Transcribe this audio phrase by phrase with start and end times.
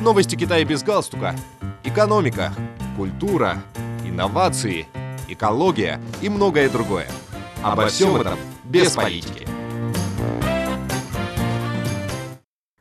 [0.00, 1.36] Новости Китая без галстука.
[1.84, 2.54] Экономика,
[2.96, 3.62] культура,
[4.02, 4.86] инновации,
[5.28, 7.06] экология и многое другое.
[7.62, 9.46] Обо всем этом без политики.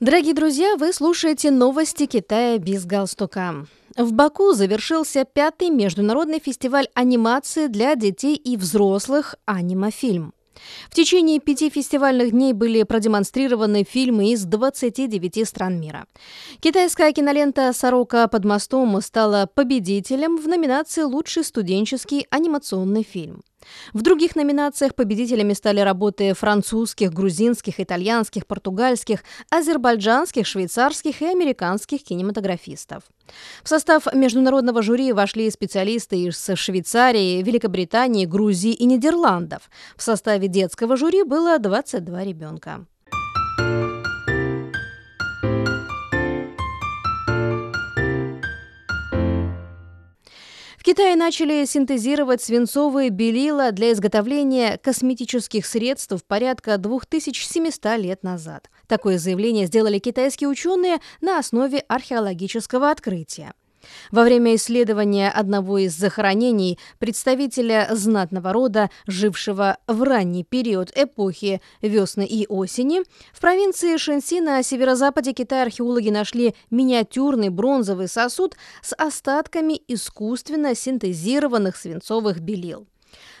[0.00, 3.64] Дорогие друзья, вы слушаете новости Китая без галстука.
[3.96, 10.34] В Баку завершился пятый международный фестиваль анимации для детей и взрослых «Анимафильм».
[10.90, 16.06] В течение пяти фестивальных дней были продемонстрированы фильмы из 29 стран мира.
[16.60, 23.42] Китайская кинолента «Сорока под мостом» стала победителем в номинации «Лучший студенческий анимационный фильм».
[23.92, 33.04] В других номинациях победителями стали работы французских, грузинских, итальянских, португальских, азербайджанских, швейцарских и американских кинематографистов.
[33.62, 39.70] В состав международного жюри вошли специалисты из Швейцарии, Великобритании, Грузии и Нидерландов.
[39.96, 42.86] В составе детского жюри было 22 ребенка.
[50.84, 58.68] Китае начали синтезировать свинцовые белила для изготовления косметических средств порядка 2700 лет назад.
[58.86, 63.54] Такое заявление сделали китайские ученые на основе археологического открытия.
[64.10, 72.26] Во время исследования одного из захоронений представителя знатного рода, жившего в ранний период эпохи весны
[72.26, 79.80] и осени, в провинции Шэньси на северо-западе Китая археологи нашли миниатюрный бронзовый сосуд с остатками
[79.88, 82.86] искусственно синтезированных свинцовых белил.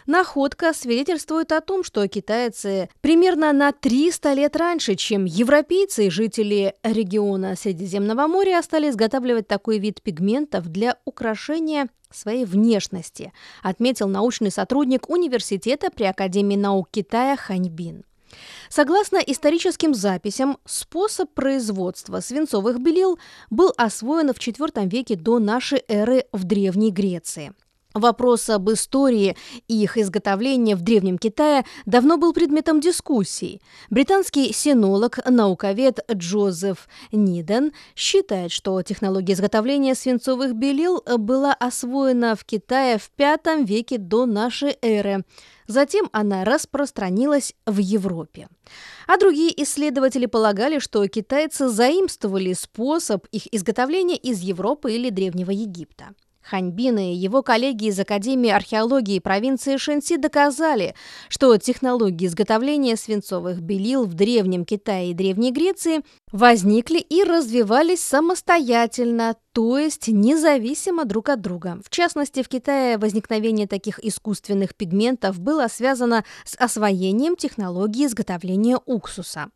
[0.06, 6.74] Находка свидетельствует о том, что китайцы примерно на 300 лет раньше, чем европейцы и жители
[6.82, 15.08] региона Средиземного моря стали изготавливать такой вид пигментов для украшения своей внешности, отметил научный сотрудник
[15.08, 18.04] университета при Академии наук Китая Ханьбин.
[18.68, 23.18] Согласно историческим записям, способ производства свинцовых белил
[23.50, 27.52] был освоен в IV веке до нашей эры в Древней Греции.
[27.94, 29.36] Вопрос об истории
[29.68, 33.62] и их изготовлении в Древнем Китае давно был предметом дискуссий.
[33.88, 42.98] Британский синолог, науковед Джозеф Ниден считает, что технология изготовления свинцовых белил была освоена в Китае
[42.98, 45.24] в V веке до нашей эры.
[45.68, 48.48] Затем она распространилась в Европе.
[49.06, 56.14] А другие исследователи полагали, что китайцы заимствовали способ их изготовления из Европы или Древнего Египта.
[56.44, 60.94] Ханьбин и его коллеги из Академии археологии провинции Шэньси доказали,
[61.28, 66.02] что технологии изготовления свинцовых белил в Древнем Китае и Древней Греции
[66.32, 71.80] возникли и развивались самостоятельно, то есть независимо друг от друга.
[71.84, 79.50] В частности, в Китае возникновение таких искусственных пигментов было связано с освоением технологии изготовления уксуса.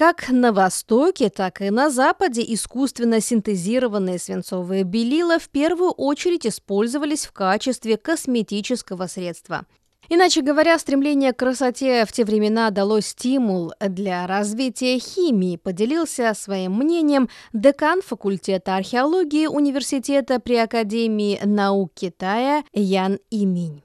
[0.00, 7.26] Как на Востоке, так и на Западе искусственно синтезированные свинцовые белила в первую очередь использовались
[7.26, 9.66] в качестве косметического средства.
[10.08, 16.78] Иначе говоря, стремление к красоте в те времена дало стимул для развития химии, поделился своим
[16.78, 23.82] мнением декан факультета археологии университета при Академии наук Китая Ян Иминь.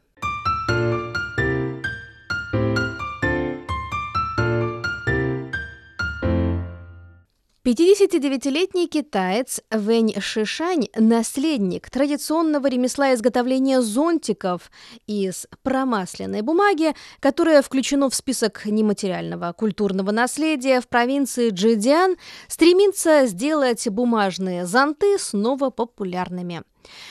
[7.65, 14.69] 59-летний китаец Вэнь Шишань, наследник традиционного ремесла изготовления зонтиков
[15.07, 22.17] из промасленной бумаги, которое включено в список нематериального культурного наследия в провинции Джидиан,
[22.47, 26.61] стремится сделать бумажные зонты снова популярными.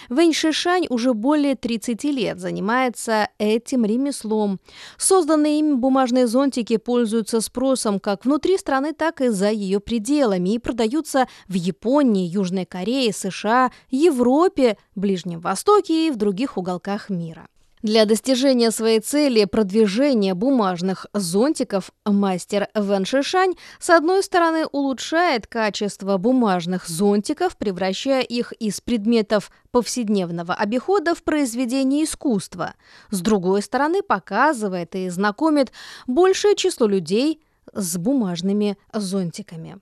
[0.08, 4.60] Вэнь Шишань уже более 30 лет занимается этим ремеслом.
[4.96, 10.58] Созданные им бумажные зонтики пользуются спросом как внутри страны, так и за ее пределами и
[10.58, 17.48] продаются в Японии, Южной Корее, США, Европе, Ближнем Востоке и в других уголках мира.
[17.84, 26.16] Для достижения своей цели продвижения бумажных зонтиков мастер Вэн Шишань с одной стороны улучшает качество
[26.16, 32.72] бумажных зонтиков, превращая их из предметов повседневного обихода в произведение искусства.
[33.10, 35.70] С другой стороны показывает и знакомит
[36.06, 37.42] большее число людей
[37.74, 39.76] с бумажными зонтиками.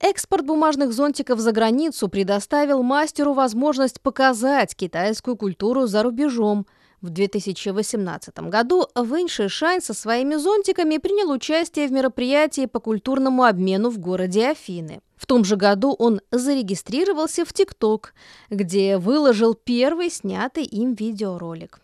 [0.00, 6.66] Экспорт бумажных зонтиков за границу предоставил мастеру возможность показать китайскую культуру за рубежом–
[7.02, 13.90] в 2018 году Вэнь Шишань со своими зонтиками принял участие в мероприятии по культурному обмену
[13.90, 15.00] в городе Афины.
[15.16, 18.14] В том же году он зарегистрировался в ТикТок,
[18.48, 21.80] где выложил первый снятый им видеоролик.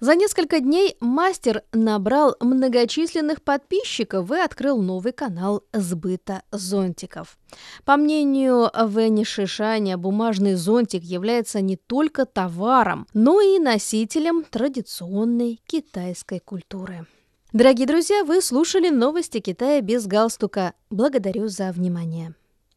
[0.00, 7.36] За несколько дней мастер набрал многочисленных подписчиков и открыл новый канал сбыта зонтиков.
[7.84, 16.38] По мнению Венни Шишаня, бумажный зонтик является не только товаром, но и носителем традиционной китайской
[16.38, 17.06] культуры.
[17.52, 20.74] Дорогие друзья, вы слушали новости Китая без галстука.
[20.90, 22.34] Благодарю за внимание.